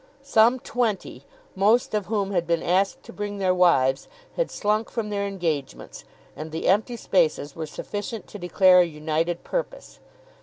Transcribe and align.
Some 0.23 0.59
twenty, 0.59 1.27
most 1.55 1.93
of 1.93 2.07
whom 2.07 2.31
had 2.31 2.47
been 2.47 2.63
asked 2.63 3.03
to 3.03 3.13
bring 3.13 3.37
their 3.37 3.53
wives, 3.53 4.07
had 4.35 4.49
slunk 4.49 4.89
from 4.89 5.11
their 5.11 5.27
engagements, 5.27 6.05
and 6.35 6.51
the 6.51 6.67
empty 6.67 6.97
spaces 6.97 7.55
were 7.55 7.67
sufficient 7.67 8.25
to 8.29 8.39
declare 8.39 8.79
a 8.79 8.85
united 8.85 9.43
purpose. 9.43 9.99